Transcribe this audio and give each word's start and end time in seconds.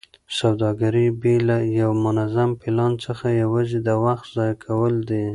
سوداګري 0.39 1.05
بې 1.21 1.35
له 1.47 1.57
یوه 1.79 1.97
منظم 2.05 2.49
پلان 2.61 2.91
څخه 3.05 3.25
یوازې 3.41 3.79
د 3.87 3.89
وخت 4.03 4.25
ضایع 4.35 4.55
کول 4.65 4.93
دي. 5.09 5.25